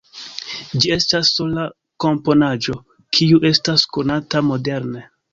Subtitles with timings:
[0.83, 1.65] Ĝi estas sola
[2.05, 2.75] komponaĵo
[3.17, 5.05] kiu estas konata moderne.